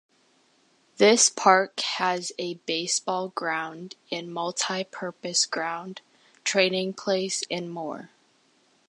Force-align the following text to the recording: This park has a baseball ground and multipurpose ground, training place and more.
This 0.97 1.29
park 1.29 1.79
has 1.81 2.31
a 2.39 2.55
baseball 2.65 3.29
ground 3.35 3.97
and 4.11 4.29
multipurpose 4.29 5.47
ground, 5.47 6.01
training 6.43 6.93
place 6.93 7.43
and 7.51 7.71
more. 7.71 8.09